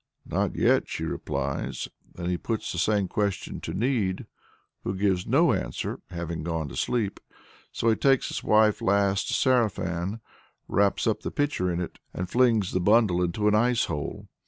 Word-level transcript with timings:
"Not 0.25 0.55
yet," 0.55 0.89
she 0.89 1.03
replies. 1.03 1.87
Then 2.15 2.27
he 2.27 2.35
puts 2.35 2.71
the 2.71 2.79
same 2.79 3.07
question 3.07 3.61
to 3.61 3.71
Need, 3.71 4.25
who 4.83 4.95
gives 4.95 5.27
no 5.27 5.53
answer, 5.53 5.99
having 6.09 6.41
gone 6.41 6.67
to 6.69 6.75
sleep. 6.75 7.19
So 7.71 7.87
he 7.89 7.95
takes 7.95 8.29
his 8.29 8.43
wife's 8.43 8.81
last 8.81 9.27
sarafan, 9.27 10.19
wraps 10.67 11.05
up 11.05 11.19
the 11.21 11.29
pitcher 11.29 11.71
in 11.71 11.79
it, 11.79 11.99
and 12.15 12.27
flings 12.27 12.71
the 12.71 12.79
bundle 12.81 13.21
into 13.21 13.47
an 13.47 13.53
ice 13.53 13.85
hole. 13.85 14.27